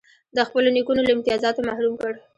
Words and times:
د 0.35 0.37
خپلو 0.47 0.69
نیکونو 0.75 1.01
له 1.07 1.11
امتیازاتو 1.15 1.65
محروم 1.67 1.93
کړ. 2.01 2.13